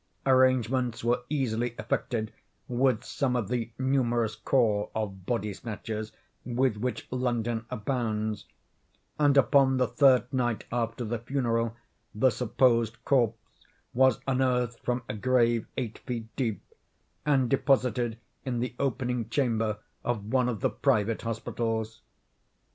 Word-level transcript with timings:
Arrangements 0.25 1.03
were 1.03 1.21
easily 1.29 1.75
effected 1.77 2.33
with 2.67 3.03
some 3.03 3.35
of 3.35 3.49
the 3.49 3.69
numerous 3.77 4.35
corps 4.35 4.89
of 4.95 5.27
body 5.27 5.53
snatchers, 5.53 6.11
with 6.43 6.75
which 6.77 7.07
London 7.11 7.67
abounds; 7.69 8.47
and, 9.19 9.37
upon 9.37 9.77
the 9.77 9.87
third 9.87 10.25
night 10.33 10.63
after 10.71 11.05
the 11.05 11.19
funeral, 11.19 11.75
the 12.15 12.31
supposed 12.31 12.97
corpse 13.05 13.37
was 13.93 14.19
unearthed 14.25 14.79
from 14.83 15.03
a 15.07 15.13
grave 15.13 15.67
eight 15.77 15.99
feet 15.99 16.35
deep, 16.35 16.63
and 17.23 17.47
deposited 17.47 18.17
in 18.43 18.59
the 18.59 18.73
opening 18.79 19.29
chamber 19.29 19.77
of 20.03 20.25
one 20.25 20.49
of 20.49 20.61
the 20.61 20.69
private 20.71 21.21
hospitals. 21.21 22.01